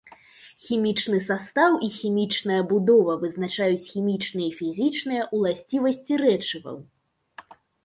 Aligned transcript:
Хімічны 0.67 1.17
састаў 1.25 1.75
і 1.87 1.89
хімічная 1.97 2.57
будова 2.71 3.13
вызначаюць 3.25 3.85
хімічныя 3.91 4.47
і 4.49 4.57
фізічныя 4.63 5.29
ўласцівасці 5.35 6.13
рэчываў. 6.25 6.77